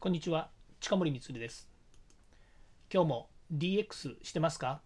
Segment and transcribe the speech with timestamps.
[0.00, 0.48] こんにちは、
[0.78, 1.68] 近森光です。
[2.88, 4.80] 今日も DX してますか？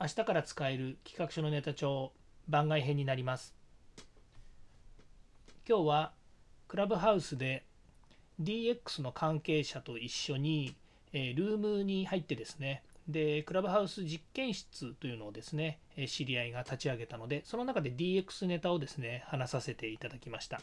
[0.00, 2.10] 明日から使える企画書のネタ帳
[2.48, 3.54] 番外編になります。
[5.64, 6.12] 今日は
[6.66, 7.64] クラブハウスで
[8.42, 10.74] DX の関係者と一緒に、
[11.12, 20.60] えールームに入ってですね、で、クラブハウス実験室というのをですね、え知り合いが立ち上げたので、その中で DX ネタをですね、話させていただきました。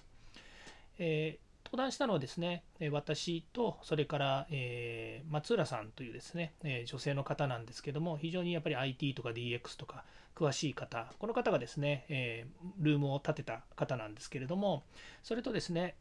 [0.98, 10.04] えー登壇したのはですね、私と、それから、えー松浦さんというですね、え女性の方なんですけども、非常にやっぱり IT とか DX とか
[10.36, 12.48] 詳しい方、この方がですね、え
[12.80, 14.84] ルームを建てた方なんですけれども、
[15.22, 15.96] それとですね、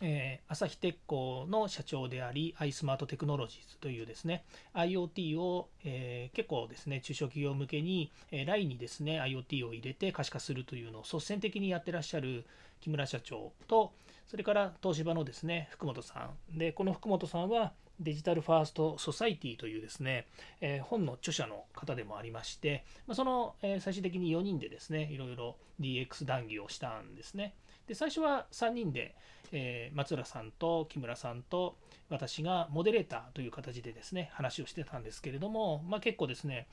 [0.00, 12.46] えー朝日鉄工の社長であり、アイスマートテクノロジーズというですね、IoT を、えー結構ですね、中小企業向けに、えー LINE にですね、IoT を入れて可視化するというのを率先的にやってらっしゃる
[12.80, 13.92] 木村社長と、
[14.26, 16.58] それから東芝のですね、福本さん。
[16.58, 20.26] で、この福本さんはデジタルファーストソサイティというですね、
[20.60, 27.54] えー本の著者の方でもありまして、まあその、えー最終的に4人でですね、いろいろ DX 談義をしたんですね。
[27.86, 29.14] で、最初は3人で、
[29.52, 31.76] えー松浦さんと木村さんと
[32.10, 36.66] 私がモデレーターという形でですね話をしてたんですけれども、まあ、結構ですね、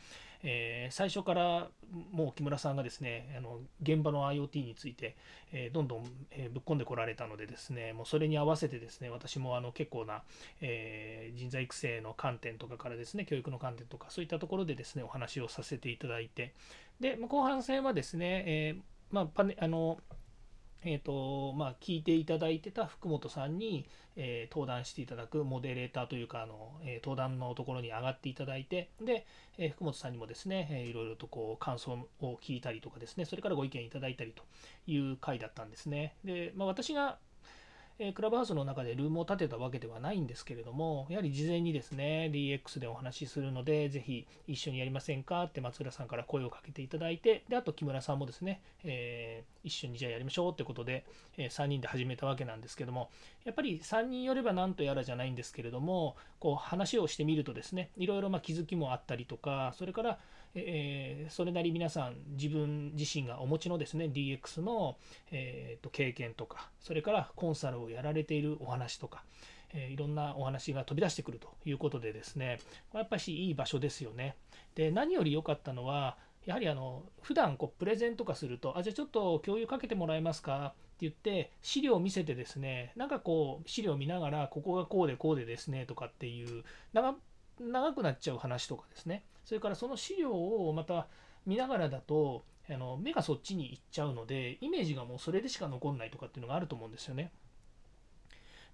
[0.44, 1.68] えー最初から
[2.12, 5.16] もう木村さんがですねあの現場の IoT について、
[5.52, 10.22] えどんどん、えぶっ込んでこられたのでですねもうそれに合わせてですね私もあの結構な、
[10.62, 16.54] えー人材育成の観点とかからですね教育の観点とかそういったところでですねお話をさせていただいて
[17.00, 18.76] で後半戦はですね、え
[19.12, 19.98] まあパネあの
[20.86, 29.26] えーとまあ、聞いていただいてた福本さんに、えー登壇していただくモデレーターというかあの、えー登壇のところに上がっていただいてで、
[29.58, 34.44] えー福本さんにもですね、えーいろいろとこう感想を聞いたりとかですねそれからご意見いただいたりと
[34.86, 36.16] いう回だったんですね。
[36.24, 37.18] で、まあ、私が
[37.98, 51.06] えクラブハウスの中でルームを立てたわけではないんですけれども、やはり事前にですね、DX でお話しするので、ぜひ一緒にやりませんかって松浦さんから声をかけていただいて、で、あと木村さんもですね、えー一緒にじゃあやりましょうってことで、
[51.38, 53.10] え3人で始めたわけなんですけども、
[53.44, 60.20] やっぱり3人よればなんとやらじゃないんですけれども、こう話をしてみるとですね、いろいろまあ気づきもあったりとか、それから、
[60.56, 64.96] えーそれなり皆さん自分自身がお持ちのですね DX の、
[65.32, 69.24] えーと経験とかそれからコンサルをやられているお話とか、
[69.74, 72.60] えーいろんなお話が飛び出してくるということでですね
[72.94, 74.36] やっぱりいい場所ですよね。
[74.76, 80.68] で何より良かったのはやはりあの普段こうプレゼンとかするとあじゃあちょっと共有かけてもらえますか？
[80.68, 86.64] って言って資料を見せてですねなんかこう資料を見ながらここがこうでこうでですねとかっていう
[86.94, 87.16] 長
[87.60, 91.08] 長くなっちゃう話とかですねそれからその資料をまた
[91.46, 97.32] 見ながらだとあの目がそっちに行っちゃうのでイメージがもうそれでしか残んないとかっていうのがあると思うんですよね。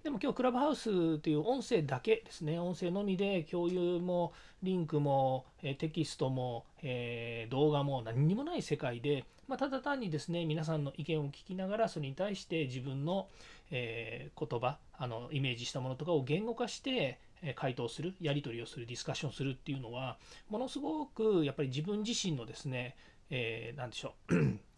[0.04, 13.28] でも今日クラブハウスという音声だけですね、音声のみで共有もリンクもテキストも、え動画も何にもない世界で、ま、ただ単にですね、皆さんの意見を聞きながら、それに対して自分の、
[13.70, 17.20] え言葉あの、イメージしたものとかを言語化して、
[17.56, 20.18] 回答する、やり取りをする、ディスカッションするっていうのは、
[20.50, 22.96] ものすごくやっぱり自分自身のですね、
[23.30, 24.71] えーなんでしょう。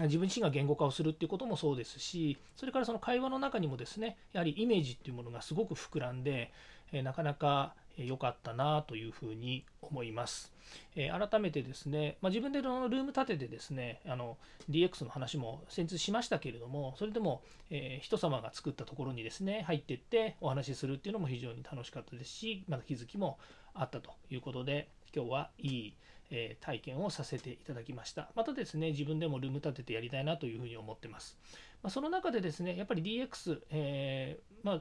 [0.00, 6.52] 自分自身が言語化をするっていうこともそうですし、それからその会話の中にもですね、やはりイメージっていうものがすごく膨らんで、
[6.92, 10.52] なかなかえ良かったなというふうに思います。
[10.94, 14.38] 改めてですね、まあ、自分でのルーム立ててですね、あの
[14.70, 23.38] DX の話も先日しましたけれども、それでも、え人様が作ったところにですね、入っていってお話しするっていうのも非常に楽しかったですし、また気づきも
[23.74, 25.94] あったということで、今日はいい
[26.30, 28.30] えー体験をさせていただきました。
[28.34, 31.38] またですね、自分でもルーム立ててやりたいなというふうに思ってます。
[31.82, 34.80] まあ、その中でですね、やっぱり DX、えーまあ、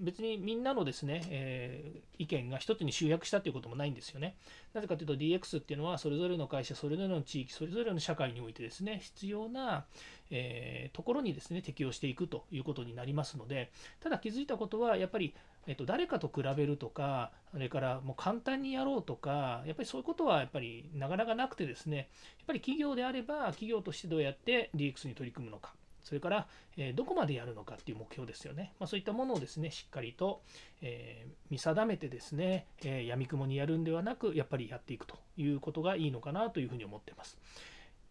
[0.00, 4.36] 別にみんなのですね、えー意見が一つに集約したということもないんですよね。
[4.74, 9.86] なぜかというと DX っていうのはそれぞれの会社、それぞれの地域、それぞれの社会においてですね、必要な、
[10.30, 13.70] えーところにですね、適用していくということになりますので、
[14.00, 15.32] ただ気づいたことは、やっぱり
[15.66, 22.06] えっと、誰かと比べるとか、それからもう簡単にやろうとか、やっぱりそういうことはやっぱりなかなかなくてですね、やっ
[22.46, 28.72] ぱり企業であれば、企業としてどうやって DX に取り組むのか、それから、えーどこまでやるのかっていう目標ですよね。
[28.78, 30.42] まあ、そういったものをですね、しっかりと、
[30.82, 37.38] えー見定めてですね、えー、闇雲にやるんではなく、やっぱりやっていくということがいいのかなというふうに思ってます。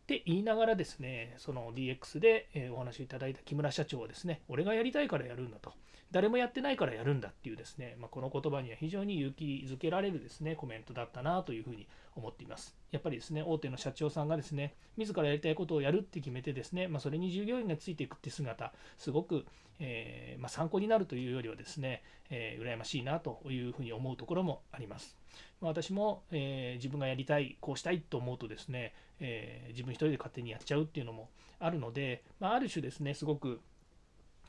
[0.09, 5.73] って言いながらですね、その DX でお話をいただいた木村社長はですね、俺がやりたいからやるんだと。
[6.09, 12.75] 誰もやってないからやるんだっていうですね、まあ、この言葉には非常に勇気づけられるですねコメントだったなというふうに思っています。
[12.89, 19.45] やっぱりですね大手の社長さんがですね自らやりたいことをやるって決めてですね、まあ、それに従業員がついていくって姿すごく、
[19.79, 22.01] えー、まあ、参考になるというよりはですね、
[22.31, 25.18] えー、羨ましいなというふうに思うところもあります。
[25.61, 31.29] 私も、えー、自分がやりたいこうしたいと思うとですね、え自分一人で勝手にやっちゃうっていうのも
[31.59, 33.59] あるので、まあ、ある種ですねすごく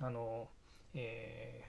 [0.00, 0.49] あの
[0.94, 1.65] え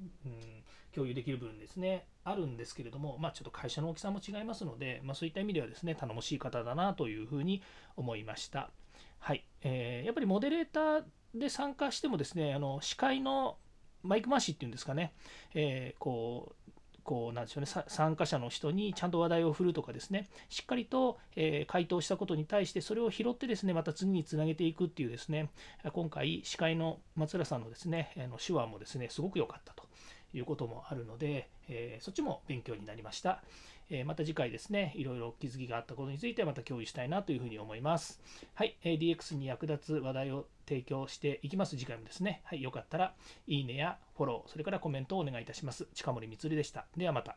[0.00, 0.62] ー、うん、
[0.94, 7.62] 共有できる部分ですね、あるんですけれども、まあ、ちょっと会社の大きさも違いますので、まあ、そういった意味ではですね、頼もしい方だなというふうに
[7.96, 8.70] 思いました。
[9.18, 11.04] はい、えー、やっぱりモデレーター
[11.34, 13.56] で参加してもですね、あの司会の
[14.02, 15.12] マイク回しっていうんですかね、
[15.54, 16.70] えー、こう
[17.04, 17.70] こうなんでしょうね。
[17.86, 20.26] 参加者の人にちゃんと話題を振るとかですね。
[20.48, 25.50] しっかりと、え、回答したことに対してそれを拾ってですねまた次につなげていくっていうですね。
[25.92, 29.84] 今回司会の松浦さんのですねあの手話もですねすごく良かったと
[30.32, 33.42] いうこともあるので、え、そっちも勉強になりました。
[33.90, 38.20] え、また次回ですね、いろいろ気づきがあったことについてまた共有したいなというふうに思います。
[38.54, 41.76] はい、え、DX に役立つ話題を提供していきます。
[41.76, 43.14] 次回もですね、はい、よかったら
[43.46, 45.86] いいねやフォロー、それからコメントをお願いいたします。
[45.94, 46.86] 近森光でした。
[46.96, 47.36] ではまた。